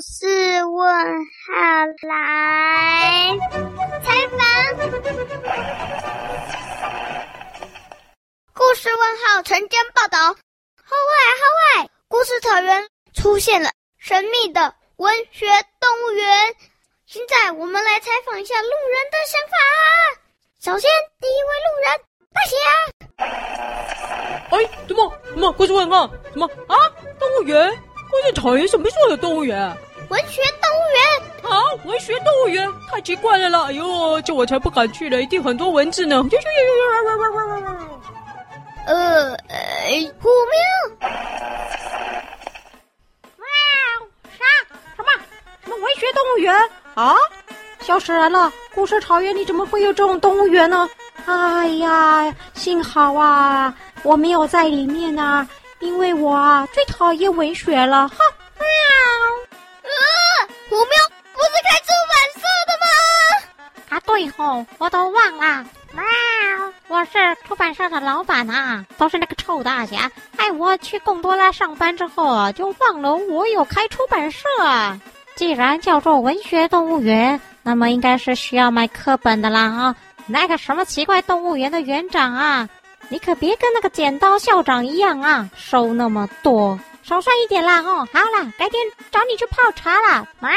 [0.00, 3.38] 事问号来
[4.02, 4.38] 采访。
[8.52, 10.18] 故事问号晨间报道。
[10.18, 15.46] 号外号外，故事草原出现了神秘的文学
[15.80, 16.54] 动物园。
[17.06, 19.56] 现在我们来采访一下路人的想法。
[20.60, 20.90] 首先，
[21.20, 22.00] 第一位路人
[22.32, 22.56] 大侠。
[24.50, 24.58] 哎，
[24.88, 25.12] 怎么？
[25.26, 25.52] 怎么？
[25.52, 26.08] 故事问号？
[26.32, 26.76] 什么啊？
[27.18, 27.70] 动物园？
[28.14, 29.58] 故事草原什么时候有动物园？
[30.08, 31.50] 文学动物园。
[31.50, 33.64] 啊，文学动物园太奇怪了啦！
[33.64, 36.24] 哎呦，这我才不敢去了，一定很多蚊子呢。
[38.86, 41.08] 呃，呃，虎喵。
[43.36, 43.46] 喵，
[44.38, 44.44] 啥？
[44.96, 45.10] 什么？
[45.64, 46.54] 什么文学动物园？
[46.94, 47.16] 啊？
[47.80, 48.52] 笑死人了！
[48.76, 50.88] 故事草原里怎么会有这种动物园呢？
[51.26, 53.74] 哎呀，幸好啊，
[54.04, 55.46] 我没有在里面啊，
[55.84, 58.08] 因为我啊最讨厌文学了。
[58.08, 58.16] 哈，
[58.58, 58.64] 喵！
[59.82, 59.90] 呃，
[60.70, 60.96] 虎喵
[61.34, 62.86] 不是开出版社的吗？
[63.90, 65.64] 啊，对吼，我都忘了。
[65.92, 66.02] 喵，
[66.88, 67.12] 我是
[67.46, 74.98] 出版社的老板啊，都是那个臭大侠，害我去贡多拉上班之后啊，就忘了我有开出版社啊。
[75.36, 79.96] 既然叫做文学动物园，那么应该是需要卖课本的啦啊！
[80.26, 82.68] 那个什么奇怪动物园的园长啊，
[83.08, 88.06] 你可别跟那个剪刀校长一样啊，收那么多，少算一点啦哦。
[88.12, 90.26] 好啦，改天找你去泡茶啦。
[90.40, 90.50] 喵，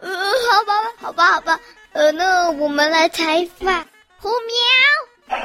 [0.00, 0.10] 呃，
[0.50, 1.60] 好吧，好吧，好吧，
[1.92, 3.84] 呃，那我们来采访
[4.18, 5.38] 虎喵。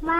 [0.00, 0.14] 喵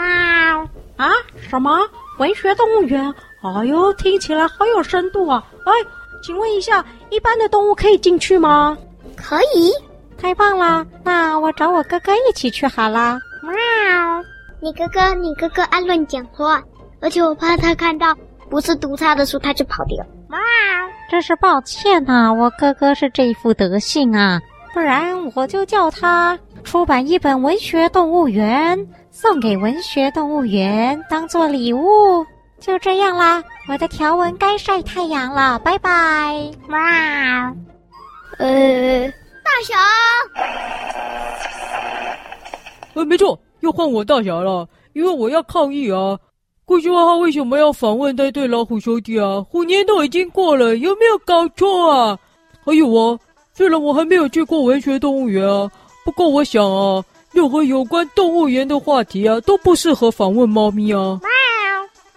[0.97, 1.13] 啊？
[1.49, 1.89] 什么
[2.19, 3.15] 文学动物园？
[3.43, 5.47] 哎呦，听起来好有深度啊！
[5.65, 5.73] 哎，
[6.25, 8.77] 请问一下，一般的动物可以进去吗？
[9.17, 9.73] 可以，
[10.21, 10.87] 太棒了！
[11.05, 13.19] 那我找我哥哥一起去好了。
[13.43, 13.53] 喵，
[14.61, 16.63] 你哥哥，你哥哥爱乱讲话，
[17.01, 18.15] 而且我怕他看到
[18.51, 20.05] 不是读他的书，他就跑掉。
[20.29, 20.39] 喵，
[21.11, 24.41] 真是抱歉呐、啊，我哥哥是这一副德性啊，
[24.75, 32.27] 不然我就叫他出版一本文学动物园，送给文学动物园当做礼物。
[32.59, 35.91] 就这样啦，我的条纹该晒太阳了，拜拜。
[36.69, 37.55] 哇，
[38.39, 39.15] 呃，大
[39.65, 39.75] 侠，
[42.95, 46.19] 呃，没错，又换我大侠了，因为我要抗议啊！
[46.65, 49.41] 故事问号为什么要访问那对老虎兄弟啊？
[49.49, 52.19] 虎年都已经过了，有没有搞错啊？
[52.65, 53.19] 还有啊，
[53.55, 55.71] 虽然我还没有去过文学动物园啊，
[56.05, 61.21] 不过我想啊，任何有关动物园的话题啊，都不适合访问猫咪啊。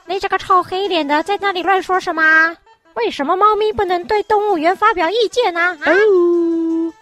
[0.08, 2.56] 你这个臭黑脸的，在那里乱说什么？
[2.96, 5.60] 为什么猫咪不能对动物园发表意见呢？
[5.60, 6.49] 啊，哦，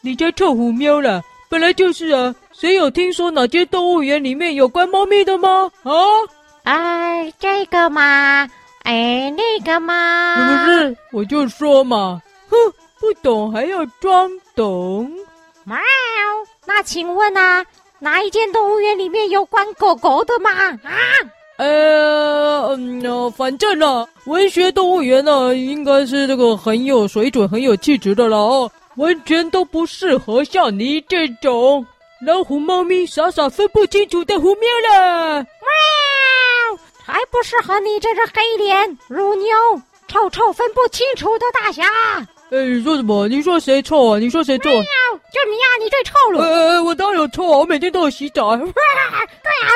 [0.07, 2.33] 你家臭虎喵了，本来就是啊。
[2.53, 5.69] 谁有听说哪间动物园里面有关猫咪的吗？
[5.83, 5.93] 啊？
[6.63, 8.47] 哎，这个嘛，
[8.83, 10.63] 哎，那个嘛。
[10.63, 12.55] 不是，我就说嘛，哼，
[13.01, 15.11] 不懂还要装懂。
[15.65, 15.77] 喵，
[16.65, 17.65] 那请问啊，
[17.99, 20.49] 哪一间动物园里面有关狗狗的吗？
[20.85, 20.95] 啊？
[21.57, 31.85] 呃，嗯，呃，反正呢，文学动物园呢，应该是这个很有水准、很有气质的了哦，完全都不适合像你这种
[32.25, 35.35] 老虎、猫咪傻傻分不清楚的虎喵了。
[35.43, 35.47] 喵，
[37.05, 39.55] 还不适合你这只黑脸、乳牛、
[40.07, 41.83] 臭臭分不清楚的大侠。
[42.49, 43.27] 哎，你说什么？
[43.27, 44.17] 你说谁臭啊？
[44.19, 44.63] 你说谁臭？
[44.63, 46.41] 就你呀、啊，你最臭了。
[46.41, 48.55] 哎哎，我当然有臭啊，我每天都有洗澡。
[48.57, 48.71] 对啊，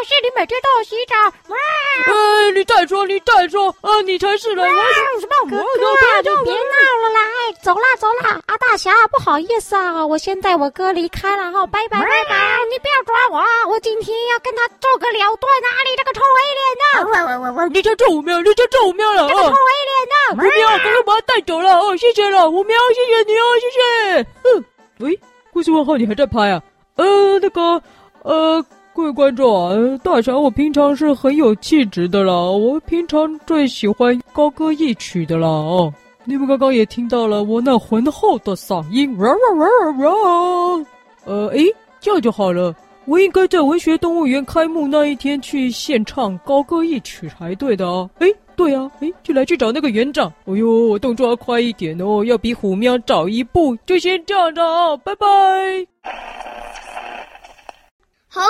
[0.07, 1.15] 是你每天都有洗澡。
[1.53, 4.63] 哎，你再说，你再说，啊，你才是呢。
[4.63, 5.33] 我说什么？
[5.49, 6.59] 哥哥，就别闹
[7.03, 7.20] 了啦！
[7.51, 8.39] 哎，走啦，走啦！
[8.45, 12.35] 阿，大侠，不好意思啊，我先带我哥离开了哈，拜拜拜拜！
[12.71, 15.67] 你不要抓我，我今天要跟他做个了断啊！
[15.83, 17.27] 你这个臭黑脸的！
[17.27, 19.27] 我我我我，你叫臭虎喵，你叫臭虎喵了啊！
[19.27, 20.35] 这个臭黑脸的！
[20.35, 24.27] 虎喵，哥哥把他带走了哦，谢谢了，虎喵，谢谢你哦，谢谢。
[24.45, 24.65] 嗯，
[24.99, 25.19] 喂。
[25.51, 26.63] 故事问号，你还在拍啊？
[26.95, 27.83] 呃，那个，
[28.23, 35.93] 呃，各位观众啊，大侠，我平常是很有气质的啦，我平常最喜欢高歌一曲的啦哦。
[36.23, 40.85] 你们刚刚也听到了我那浑厚的嗓音，哇哇哇哇！
[41.25, 41.65] 呃，诶，
[41.99, 42.75] 这样就好了。
[43.05, 48.09] 我应该在文学动物园开幕那一天去献唱高歌一曲才对的啊。
[48.19, 48.33] 诶。
[48.53, 50.31] 对呀、啊，哎，就来去找那个园长。
[50.45, 53.75] 哎呦，我动作要快一点哦，要比虎喵早一步。
[53.87, 55.27] 就先这样着啊，拜拜。
[58.27, 58.41] 好，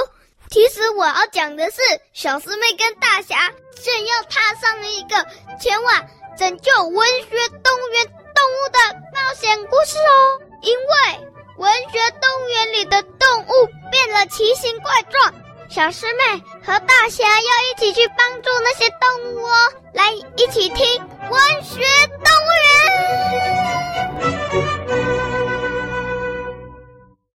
[0.50, 1.80] 其实我要讲的是，
[2.12, 5.16] 小师妹跟大侠正要踏上了一个
[5.58, 6.06] 前往
[6.42, 8.04] 拯救文学动物园
[8.34, 8.80] 动物的
[9.14, 10.42] 冒险故事哦。
[10.64, 11.28] 因为
[11.58, 15.32] 文学动物园里的动物变了奇形怪状。
[15.70, 20.91] 小师妹和大侠要一起去帮助那些动物哦，来一起听